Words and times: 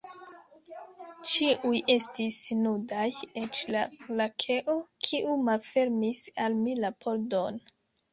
Ĉiuj 1.31 1.81
estis 1.95 2.39
nudaj, 2.61 3.03
eĉ 3.41 3.59
la 3.75 3.83
lakeo, 4.21 4.75
kiu 5.09 5.35
malfermis 5.51 6.23
al 6.47 6.57
mi 6.63 6.75
la 6.85 6.91
pordon. 7.07 7.61